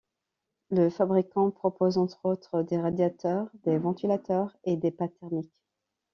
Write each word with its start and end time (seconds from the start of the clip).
Le 0.71 0.89
fabricant 0.89 1.51
propose 1.51 1.99
entre 1.99 2.25
autres 2.25 2.63
des 2.63 2.79
radiateurs, 2.79 3.51
des 3.65 3.77
ventilateurs 3.77 4.57
et 4.63 4.75
des 4.75 4.89
pâtes 4.89 5.13
thermiques. 5.19 5.53